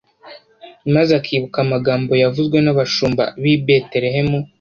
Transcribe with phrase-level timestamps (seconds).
[0.93, 4.39] maze akibuka amagambo yavuzwe n'abashumba b'i Beterehemu